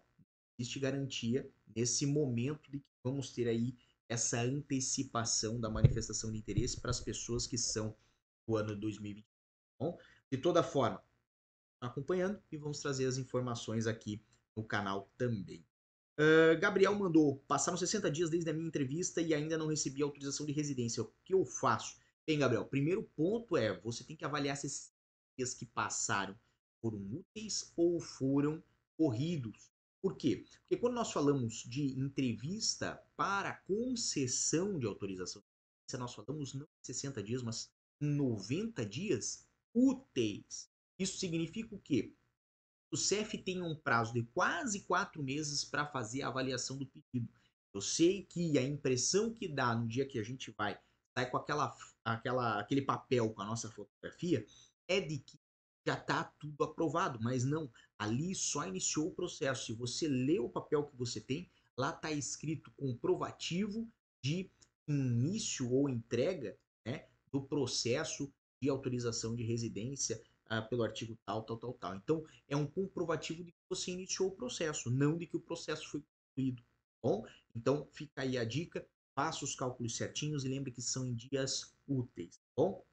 Existe 0.60 0.77
garantia 0.77 1.50
nesse 1.74 2.05
momento 2.05 2.69
de 2.69 2.79
que 2.79 2.86
vamos 3.01 3.31
ter 3.31 3.48
aí 3.48 3.77
essa 4.10 4.41
antecipação 4.41 5.57
da 5.57 5.69
manifestação 5.69 6.31
de 6.31 6.38
interesse 6.38 6.81
para 6.81 6.91
as 6.91 7.00
pessoas 7.00 7.48
que 7.48 7.57
são 7.57 7.95
do 8.45 8.57
ano 8.57 8.75
2020 8.75 9.32
Bom, 9.83 9.99
de 10.31 10.37
toda 10.37 10.63
forma, 10.63 11.03
acompanhando 11.81 12.41
e 12.49 12.55
vamos 12.55 12.79
trazer 12.79 13.05
as 13.05 13.17
informações 13.17 13.85
aqui 13.85 14.23
no 14.55 14.63
canal 14.63 15.11
também. 15.17 15.65
Uh, 16.17 16.57
Gabriel 16.57 16.95
mandou: 16.95 17.43
passaram 17.49 17.77
60 17.77 18.09
dias 18.09 18.29
desde 18.29 18.49
a 18.49 18.53
minha 18.53 18.69
entrevista 18.69 19.19
e 19.19 19.33
ainda 19.33 19.57
não 19.57 19.67
recebi 19.67 20.01
autorização 20.01 20.45
de 20.45 20.53
residência. 20.53 21.03
O 21.03 21.11
que 21.25 21.33
eu 21.33 21.43
faço? 21.45 21.97
Bem, 22.25 22.39
Gabriel, 22.39 22.63
primeiro 22.63 23.03
ponto 23.13 23.57
é 23.57 23.77
você 23.81 24.05
tem 24.05 24.15
que 24.15 24.23
avaliar 24.23 24.55
se 24.55 24.67
esses 24.67 24.93
dias 25.37 25.53
que 25.53 25.65
passaram 25.65 26.33
foram 26.81 26.99
úteis 27.11 27.73
ou 27.75 27.99
foram 27.99 28.63
corridos. 28.95 29.69
Por 30.01 30.15
quê? 30.15 30.45
Porque 30.61 30.77
quando 30.77 30.93
nós 30.93 31.11
falamos 31.11 31.55
de 31.55 31.99
entrevista 31.99 33.03
para 33.17 33.57
concessão 33.67 34.79
de 34.79 34.85
autorização, 34.85 35.43
nós 35.97 36.13
falamos 36.13 36.53
não 36.53 36.65
60 36.81 37.21
dias, 37.21 37.43
mas 37.43 37.69
90 37.99 38.85
dias 38.85 39.45
úteis. 39.74 40.70
Isso 40.98 41.18
significa 41.18 41.75
o 41.75 41.80
quê? 41.80 42.13
O 42.92 42.98
CEF 42.98 43.38
tem 43.39 43.62
um 43.62 43.75
prazo 43.75 44.13
de 44.13 44.24
quase 44.24 44.82
quatro 44.82 45.24
meses 45.24 45.65
para 45.65 45.86
fazer 45.86 46.22
a 46.22 46.27
avaliação 46.27 46.77
do 46.77 46.86
pedido. 46.86 47.27
Eu 47.74 47.82
sei 47.82 48.24
que 48.24 48.58
a 48.58 48.62
impressão 48.62 49.34
que 49.34 49.48
dá 49.48 49.75
no 49.75 49.88
dia 49.88 50.06
que 50.06 50.20
a 50.20 50.24
gente 50.24 50.51
vai 50.51 50.80
sair 51.15 51.25
com 51.32 51.38
aquela, 51.38 51.75
aquela, 52.06 52.60
aquele 52.60 52.84
papel 52.84 53.32
com 53.32 53.42
a 53.42 53.46
nossa 53.46 53.70
fotografia 53.72 54.46
é 54.88 55.01
de 55.01 55.18
que 55.18 55.39
já 55.86 55.96
está 55.96 56.24
tudo 56.39 56.63
aprovado, 56.63 57.20
mas 57.22 57.44
não. 57.44 57.70
Ali 57.98 58.36
só 58.36 58.68
iniciou 58.68 59.08
o 59.08 59.15
processo. 59.15 59.65
Se 59.65 59.74
você 59.74 60.08
lê 60.08 60.39
o 60.39 60.50
papel 60.50 60.86
que 60.86 60.96
você 60.96 61.20
tem, 61.20 61.50
lá 61.75 61.89
está 61.89 62.12
escrito 62.12 62.72
comprovativo 62.77 63.89
de 64.22 64.50
início 64.88 65.72
ou 65.72 65.89
entrega 65.89 66.58
né, 66.86 67.08
do 67.32 67.42
processo 67.42 68.32
de 68.63 68.70
autorização 68.70 69.36
de 69.36 69.43
residência 69.43 70.22
uh, 70.50 70.67
pelo 70.70 70.84
artigo 70.84 71.17
tal, 71.25 71.43
tal, 71.43 71.58
tal, 71.58 71.74
tal. 71.74 71.96
Então, 71.96 72.25
é 72.48 72.55
um 72.55 72.65
comprovativo 72.65 73.43
de 73.43 73.51
que 73.51 73.58
você 73.70 73.91
iniciou 73.91 74.29
o 74.29 74.36
processo, 74.36 74.89
não 74.89 75.17
de 75.17 75.27
que 75.27 75.36
o 75.36 75.41
processo 75.41 75.89
foi 75.89 76.01
concluído. 76.01 76.63
Tá 76.63 77.10
bom, 77.10 77.25
então 77.53 77.86
fica 77.91 78.22
aí 78.22 78.38
a 78.38 78.46
dica, 78.46 78.88
faça 79.13 79.43
os 79.43 79.53
cálculos 79.53 79.98
certinhos 79.98 80.46
e 80.46 80.48
lembre 80.48 80.72
que 80.72 80.82
são 80.82 81.05
em 81.05 81.13
dias 81.13 81.75
úteis, 81.86 82.38
tá 82.38 82.43
bom? 82.55 82.86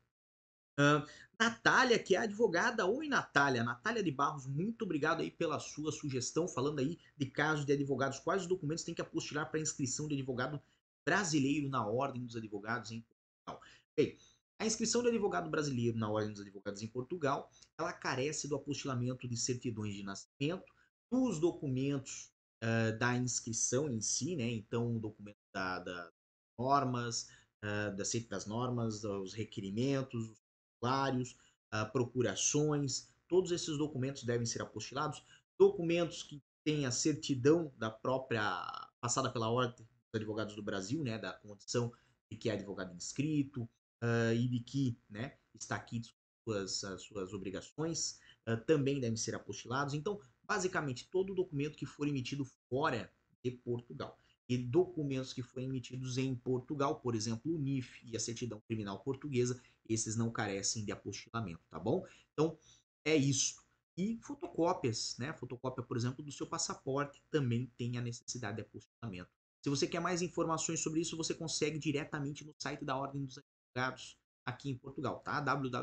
Uh, 0.81 1.07
Natália, 1.39 1.99
que 1.99 2.17
é 2.17 2.19
advogada. 2.19 2.85
Oi, 2.87 3.07
Natália. 3.07 3.63
Natália 3.63 4.03
de 4.03 4.11
Barros, 4.11 4.47
muito 4.47 4.83
obrigado 4.83 5.21
aí 5.21 5.31
pela 5.31 5.61
sua 5.61 5.93
sugestão, 5.93 6.49
falando 6.49 6.81
aí 6.81 6.99
de 7.17 7.27
casos 7.27 7.65
de 7.65 7.73
advogados. 7.73 8.19
Quais 8.19 8.43
os 8.43 8.49
documentos 8.49 8.83
tem 8.83 8.95
que 8.95 9.03
apostilar 9.03 9.49
para 9.49 9.61
inscrição 9.61 10.09
de 10.09 10.15
advogado 10.15 10.61
brasileiro 11.05 11.69
na 11.69 11.87
Ordem 11.87 12.25
dos 12.25 12.35
Advogados 12.35 12.91
em 12.91 13.03
Portugal? 13.03 13.63
Bem, 13.97 14.17
a 14.61 14.67
inscrição 14.67 15.03
de 15.03 15.09
advogado 15.09 15.49
brasileiro 15.49 15.97
na 15.97 16.11
Ordem 16.11 16.33
dos 16.33 16.43
Advogados 16.43 16.83
em 16.83 16.87
Portugal, 16.87 17.51
ela 17.79 17.95
carece 17.95 18.47
do 18.47 18.55
apostilamento 18.55 19.27
de 19.27 19.35
certidões 19.35 19.95
de 19.95 20.03
nascimento, 20.03 20.71
dos 21.11 21.41
documentos 21.41 22.31
uh, 22.63 22.97
da 22.99 23.17
inscrição 23.17 23.89
em 23.89 24.03
si, 24.03 24.37
né? 24.37 24.51
Então, 24.51 24.97
o 24.97 25.01
documento 25.01 25.39
da, 25.51 25.79
da 25.79 26.13
normas, 26.59 27.31
uh, 27.65 27.97
da 27.97 28.05
das 28.29 28.45
normas, 28.45 29.03
os 29.03 29.33
requerimentos, 29.33 30.29
os 30.29 30.39
formulários, 30.79 31.39
uh, 31.75 31.91
procurações, 31.91 33.09
todos 33.27 33.53
esses 33.53 33.79
documentos 33.79 34.25
devem 34.25 34.45
ser 34.45 34.61
apostilados. 34.61 35.25
Documentos 35.59 36.23
que 36.23 36.43
têm 36.63 36.85
a 36.85 36.91
certidão 36.91 37.73
da 37.79 37.91
própria 37.91 38.91
passada 39.01 39.33
pela 39.33 39.49
Ordem 39.49 39.87
dos 40.13 40.21
Advogados 40.21 40.55
do 40.55 40.63
Brasil, 40.63 41.03
né? 41.03 41.17
Da 41.17 41.33
condição 41.33 41.91
de 42.31 42.37
que 42.37 42.51
é 42.51 42.53
advogado 42.53 42.95
inscrito, 42.95 43.67
uh, 44.03 44.35
e 44.35 44.49
de 44.49 44.61
que 44.61 44.99
né, 45.09 45.37
está 45.55 45.77
aqui 45.77 46.01
suas, 46.45 46.85
as 46.85 47.03
suas 47.03 47.33
obrigações, 47.33 48.19
uh, 48.49 48.57
também 48.67 49.01
devem 49.01 49.17
ser 49.17 49.35
apostilados. 49.35 49.95
Então, 49.95 50.21
basicamente, 50.45 51.09
todo 51.11 51.35
documento 51.35 51.77
que 51.77 51.87
for 51.87 52.09
emitido 52.09 52.45
fora 52.69 53.13
de 53.43 53.51
Portugal 53.51 54.19
e 54.49 54.59
documentos 54.59 55.33
que 55.33 55.43
forem 55.43 55.69
emitidos 55.69 56.19
em 56.19 56.35
Portugal, 56.35 57.01
por 57.01 57.15
exemplo, 57.15 57.55
o 57.55 57.59
NIF 57.59 58.05
e 58.05 58.17
a 58.17 58.21
certidão 58.21 58.61
criminal 58.67 58.99
portuguesa, 58.99 59.61
esses 59.89 60.17
não 60.17 60.31
carecem 60.31 60.85
de 60.85 60.91
apostilamento, 60.91 61.61
tá 61.71 61.79
bom? 61.79 62.05
Então, 62.33 62.59
é 63.05 63.15
isso. 63.15 63.63
E 63.97 64.19
fotocópias, 64.23 65.17
né? 65.19 65.33
Fotocópia, 65.35 65.85
por 65.85 65.97
exemplo, 65.97 66.25
do 66.25 66.33
seu 66.33 66.49
passaporte 66.49 67.23
também 67.31 67.71
tem 67.77 67.97
a 67.97 68.01
necessidade 68.01 68.57
de 68.57 68.63
apostilamento. 68.63 69.31
Se 69.63 69.69
você 69.69 69.87
quer 69.87 70.01
mais 70.01 70.21
informações 70.21 70.81
sobre 70.81 71.01
isso, 71.01 71.17
você 71.17 71.35
consegue 71.35 71.79
diretamente 71.79 72.45
no 72.45 72.55
site 72.59 72.85
da 72.85 72.97
Ordem 72.97 73.25
dos 73.25 73.39
advogados 73.71 74.19
aqui 74.45 74.71
em 74.71 74.77
Portugal, 74.77 75.21
tá? 75.21 75.41
www.oa.pt. 75.41 75.79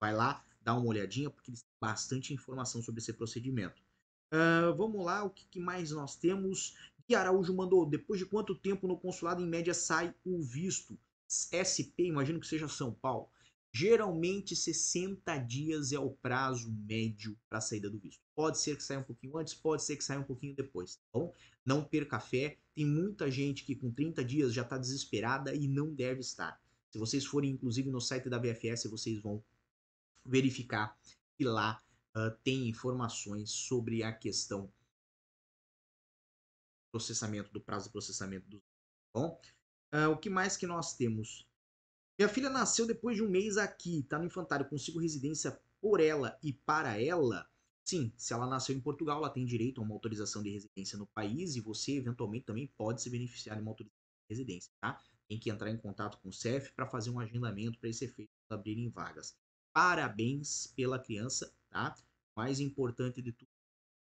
Vai 0.00 0.14
lá, 0.14 0.44
dá 0.60 0.74
uma 0.74 0.86
olhadinha, 0.86 1.30
porque 1.30 1.50
eles 1.50 1.62
têm 1.62 1.70
bastante 1.80 2.32
informação 2.34 2.82
sobre 2.82 3.00
esse 3.00 3.12
procedimento. 3.12 3.82
Uh, 4.32 4.74
vamos 4.76 5.04
lá, 5.04 5.24
o 5.24 5.30
que, 5.30 5.46
que, 5.46 5.58
mais 5.58 5.90
nós 5.90 6.14
temos? 6.16 6.76
Gui 7.08 7.14
Araújo 7.14 7.54
mandou, 7.54 7.86
depois 7.86 8.20
de 8.20 8.26
quanto 8.26 8.54
tempo 8.54 8.86
no 8.86 8.98
consulado 8.98 9.42
em 9.42 9.46
média 9.46 9.72
sai 9.72 10.14
o 10.24 10.40
visto? 10.42 10.98
SP, 11.28 12.04
imagino 12.08 12.40
que 12.40 12.46
seja 12.46 12.68
São 12.68 12.92
Paulo. 12.92 13.28
Geralmente 13.78 14.56
60 14.56 15.38
dias 15.38 15.92
é 15.92 16.00
o 16.00 16.10
prazo 16.10 16.68
médio 16.68 17.38
para 17.48 17.58
a 17.58 17.60
saída 17.60 17.88
do 17.88 17.96
visto. 17.96 18.20
Pode 18.34 18.58
ser 18.58 18.76
que 18.76 18.82
saia 18.82 18.98
um 18.98 19.04
pouquinho 19.04 19.38
antes, 19.38 19.54
pode 19.54 19.84
ser 19.84 19.96
que 19.96 20.02
saia 20.02 20.18
um 20.18 20.24
pouquinho 20.24 20.52
depois, 20.52 20.96
tá 20.96 21.02
bom? 21.12 21.32
Não 21.64 21.84
perca 21.84 22.18
fé, 22.18 22.58
tem 22.74 22.84
muita 22.84 23.30
gente 23.30 23.64
que 23.64 23.76
com 23.76 23.92
30 23.92 24.24
dias 24.24 24.52
já 24.52 24.62
está 24.62 24.76
desesperada 24.76 25.54
e 25.54 25.68
não 25.68 25.94
deve 25.94 26.18
estar. 26.22 26.60
Se 26.90 26.98
vocês 26.98 27.24
forem 27.24 27.52
inclusive 27.52 27.88
no 27.88 28.00
site 28.00 28.28
da 28.28 28.36
VFS, 28.36 28.90
vocês 28.90 29.22
vão 29.22 29.40
verificar 30.26 30.98
que 31.36 31.44
lá 31.44 31.80
uh, 32.16 32.36
tem 32.42 32.68
informações 32.68 33.48
sobre 33.52 34.02
a 34.02 34.12
questão 34.12 34.68
processamento 36.90 37.52
do 37.52 37.60
prazo 37.60 37.86
de 37.86 37.92
processamento 37.92 38.48
do 38.48 38.58
tá 38.58 38.64
bom. 39.14 39.40
Uh, 39.94 40.10
o 40.10 40.16
que 40.16 40.28
mais 40.28 40.56
que 40.56 40.66
nós 40.66 40.96
temos? 40.96 41.46
Minha 42.18 42.28
filha 42.28 42.50
nasceu 42.50 42.84
depois 42.84 43.16
de 43.16 43.22
um 43.22 43.28
mês 43.28 43.56
aqui, 43.56 44.02
tá 44.02 44.18
no 44.18 44.24
infantário, 44.24 44.68
consigo 44.68 44.98
residência 44.98 45.56
por 45.80 46.00
ela 46.00 46.36
e 46.42 46.52
para 46.52 47.00
ela. 47.00 47.48
Sim, 47.84 48.12
se 48.16 48.32
ela 48.32 48.44
nasceu 48.44 48.74
em 48.74 48.80
Portugal, 48.80 49.18
ela 49.18 49.30
tem 49.30 49.46
direito 49.46 49.80
a 49.80 49.84
uma 49.84 49.94
autorização 49.94 50.42
de 50.42 50.50
residência 50.50 50.98
no 50.98 51.06
país 51.06 51.54
e 51.54 51.60
você 51.60 51.92
eventualmente 51.92 52.44
também 52.44 52.66
pode 52.76 53.00
se 53.02 53.08
beneficiar 53.08 53.54
de 53.54 53.62
uma 53.62 53.70
autorização 53.70 54.02
de 54.28 54.34
residência, 54.34 54.72
tá? 54.80 55.00
Tem 55.28 55.38
que 55.38 55.48
entrar 55.48 55.70
em 55.70 55.76
contato 55.76 56.18
com 56.20 56.30
o 56.30 56.32
CEF 56.32 56.72
para 56.72 56.88
fazer 56.88 57.10
um 57.10 57.20
agendamento 57.20 57.78
para 57.78 57.88
esse 57.88 58.04
efeito 58.04 58.30
abrirem 58.50 58.90
vagas. 58.90 59.36
Parabéns 59.72 60.66
pela 60.74 60.98
criança, 60.98 61.54
tá? 61.70 61.94
Mais 62.36 62.58
importante 62.58 63.22
de 63.22 63.30
tudo, 63.32 63.48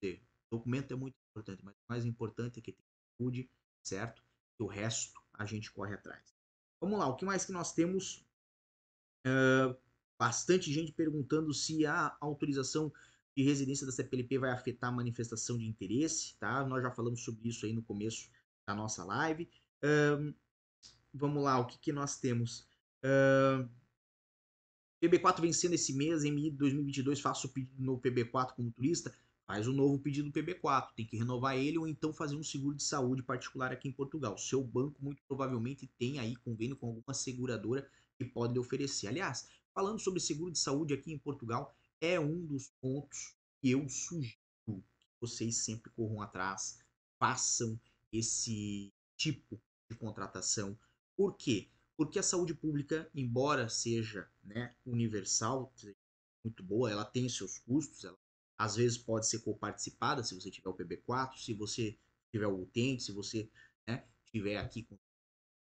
o 0.04 0.58
documento 0.58 0.92
é 0.92 0.96
muito 0.96 1.16
importante, 1.30 1.64
mas 1.64 1.76
o 1.76 1.86
mais 1.88 2.06
importante 2.06 2.60
é 2.60 2.62
que 2.64 2.72
tenha 2.72 2.88
saúde, 3.20 3.50
certo? 3.84 4.24
E 4.60 4.64
o 4.64 4.68
resto 4.68 5.22
a 5.34 5.46
gente 5.46 5.72
corre 5.72 5.94
atrás. 5.94 6.37
Vamos 6.80 7.00
lá, 7.00 7.08
o 7.08 7.16
que 7.16 7.26
mais 7.26 7.46
que 7.46 7.52
nós 7.52 7.74
temos? 7.74 8.26
Uh, 9.26 9.76
bastante 10.18 10.72
gente 10.72 10.92
perguntando 10.92 11.54
se 11.54 11.86
a 11.86 12.16
autorização 12.20 12.92
de 13.36 13.44
residência 13.44 13.86
da 13.86 13.92
CPLP 13.92 14.40
vai 14.40 14.52
afetar 14.52 14.90
a 14.90 14.96
manifestação 14.96 15.58
de 15.58 15.66
interesse, 15.66 16.36
tá? 16.40 16.66
Nós 16.66 16.82
já 16.82 16.92
falamos 16.92 17.24
sobre 17.24 17.48
isso 17.48 17.66
aí 17.66 17.74
no 17.74 17.84
começo 17.84 18.30
da 18.68 18.74
nossa 18.74 19.04
live. 19.04 19.50
Uh, 19.84 20.34
vamos 21.14 21.44
lá, 21.44 21.60
o 21.60 21.66
que, 21.66 21.78
que 21.78 21.92
nós 21.92 22.20
temos? 22.20 22.68
Uh, 23.04 23.70
PB4 25.02 25.42
vencendo 25.42 25.74
esse 25.74 25.94
mês, 25.94 26.24
MI 26.24 26.52
2022, 26.52 27.20
faço 27.20 27.52
no 27.78 28.00
PB4 28.00 28.54
como 28.56 28.72
turista, 28.72 29.14
faz 29.48 29.66
o 29.66 29.72
um 29.72 29.74
novo 29.74 29.98
pedido 29.98 30.28
no 30.28 30.34
PB4, 30.34 30.90
tem 30.94 31.06
que 31.06 31.16
renovar 31.16 31.56
ele 31.56 31.78
ou 31.78 31.88
então 31.88 32.12
fazer 32.12 32.36
um 32.36 32.44
seguro 32.44 32.76
de 32.76 32.84
saúde 32.84 33.24
particular 33.24 33.72
aqui 33.72 33.88
em 33.88 33.94
Portugal. 33.94 34.38
Seu 34.38 34.62
banco 34.62 35.02
muito 35.02 35.24
provavelmente 35.26 35.88
tem 35.98 36.20
aí 36.20 36.36
convênio 36.36 36.76
com 36.76 36.88
alguma 36.88 37.14
seguradora 37.14 37.90
que 38.18 38.26
pode 38.26 38.54
lhe 38.54 38.60
oferecer. 38.60 39.08
Aliás, 39.08 39.48
falando 39.74 40.00
sobre 40.00 40.20
seguro 40.20 40.52
de 40.52 40.60
saúde 40.60 40.94
aqui 40.94 41.14
em 41.14 41.18
Portugal, 41.18 41.74
é 42.02 42.20
um 42.20 42.46
dos 42.46 42.70
pontos 42.82 43.38
que 43.62 43.72
eu 43.72 43.88
sugiro 43.88 44.38
que 44.68 45.22
vocês 45.22 45.64
sempre 45.64 45.90
corram 45.92 46.22
atrás, 46.22 46.80
façam 47.18 47.80
esse 48.12 48.94
tipo 49.16 49.60
de 49.90 49.98
contratação. 49.98 50.78
Por 51.16 51.38
quê? 51.38 51.70
Porque 51.96 52.20
a 52.20 52.24
saúde 52.24 52.54
pública, 52.54 53.10
embora 53.16 53.70
seja 53.70 54.30
né, 54.44 54.76
universal, 54.86 55.74
muito 56.44 56.64
boa, 56.64 56.92
ela 56.92 57.06
tem 57.06 57.28
seus 57.30 57.58
custos, 57.60 58.04
ela 58.04 58.18
às 58.58 58.76
vezes 58.76 58.98
pode 58.98 59.28
ser 59.28 59.40
coparticipada 59.40 60.24
se 60.24 60.34
você 60.34 60.50
tiver 60.50 60.70
o 60.70 60.74
PB4, 60.74 61.38
se 61.38 61.54
você 61.54 61.98
tiver 62.32 62.48
o 62.48 62.62
utente, 62.62 63.04
se 63.04 63.12
você 63.12 63.50
né, 63.88 64.04
tiver 64.26 64.58
aqui 64.58 64.84
com 64.84 64.98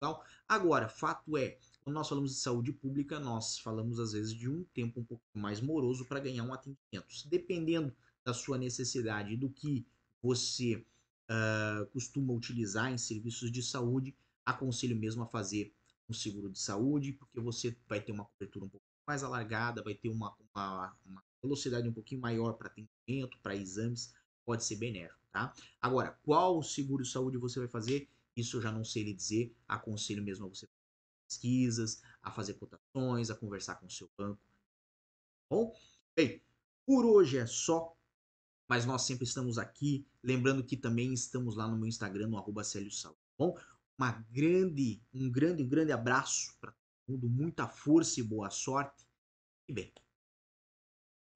tal. 0.01 0.25
Agora, 0.49 0.89
fato 0.89 1.37
é, 1.37 1.59
quando 1.83 1.95
nós 1.95 2.09
falamos 2.09 2.33
de 2.33 2.41
saúde 2.41 2.73
pública, 2.73 3.19
nós 3.19 3.59
falamos 3.59 3.99
às 3.99 4.13
vezes 4.13 4.35
de 4.35 4.49
um 4.49 4.65
tempo 4.75 5.01
um 5.01 5.05
pouco 5.05 5.25
mais 5.35 5.61
moroso 5.61 6.05
para 6.05 6.21
ganhar 6.21 6.45
um 6.45 6.53
atendimento. 6.53 7.07
Dependendo 7.27 7.95
da 8.25 8.35
sua 8.35 8.59
necessidade, 8.59 9.37
do 9.37 9.49
que 9.49 9.87
você 10.23 10.85
uh, 11.31 11.87
costuma 11.93 12.33
utilizar 12.33 12.93
em 12.93 12.99
serviços 12.99 13.51
de 13.51 13.63
saúde, 13.63 14.17
aconselho 14.45 14.97
mesmo 14.97 15.23
a 15.23 15.27
fazer 15.27 15.73
um 16.09 16.13
seguro 16.13 16.51
de 16.51 16.59
saúde, 16.59 17.13
porque 17.13 17.41
você 17.41 17.77
vai 17.89 18.01
ter 18.01 18.13
uma 18.13 18.25
cobertura 18.25 18.65
um 18.65 18.69
pouco 18.69 18.85
mais 19.07 19.23
alargada, 19.23 19.83
vai 19.83 19.95
ter 19.95 20.09
uma, 20.09 20.35
uma, 20.55 20.97
uma 21.05 21.23
velocidade 21.47 21.89
um 21.89 21.93
pouquinho 21.93 22.21
maior 22.21 22.53
para 22.55 22.69
atendimento, 22.69 23.39
para 23.43 23.57
exames, 23.57 24.13
pode 24.45 24.65
ser 24.65 24.77
benéfico, 24.77 25.21
tá? 25.33 25.55
Agora, 25.81 26.19
qual 26.23 26.63
seguro 26.63 27.03
de 27.03 27.11
saúde 27.11 27.39
você 27.39 27.59
vai 27.59 27.69
fazer? 27.69 28.09
Isso 28.37 28.59
eu 28.59 28.63
já 28.63 28.71
não 28.71 28.85
sei 28.85 29.03
lhe 29.03 29.15
dizer, 29.15 29.55
aconselho 29.67 30.23
mesmo 30.23 30.47
a 30.47 30.49
você 30.49 30.67
fazer 30.67 30.77
pesquisas, 31.29 32.03
a 32.23 32.31
fazer 32.31 32.55
cotações, 32.55 33.31
a 33.31 33.35
conversar 33.35 33.77
com 33.77 33.87
o 33.87 33.91
seu 33.91 34.11
banco. 34.17 34.41
Bom, 35.51 35.75
bem, 36.15 36.43
por 36.85 37.05
hoje 37.05 37.39
é 37.39 37.47
só 37.47 37.97
mas 38.69 38.85
nós 38.85 39.03
sempre 39.03 39.25
estamos 39.25 39.59
aqui. 39.59 40.07
Lembrando 40.23 40.65
que 40.65 40.77
também 40.77 41.13
estamos 41.13 41.57
lá 41.57 41.69
no 41.69 41.77
meu 41.77 41.87
Instagram, 41.87 42.29
no 42.29 42.39
arroba 42.39 42.65
Sal. 42.65 42.83
Tá 42.83 43.11
bom? 43.39 43.57
Uma 43.99 44.13
grande, 44.31 45.01
um 45.15 45.31
grande, 45.31 45.63
um 45.63 45.69
grande 45.69 45.93
abraço 45.93 46.55
para 46.61 46.73
todo 46.73 46.79
mundo, 47.09 47.29
muita 47.29 47.69
força 47.69 48.21
e 48.21 48.23
boa 48.23 48.51
sorte. 48.51 49.07
E 49.69 49.73
bem. 49.73 49.93